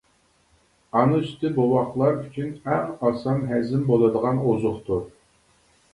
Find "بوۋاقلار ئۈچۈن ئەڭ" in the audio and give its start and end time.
1.59-2.89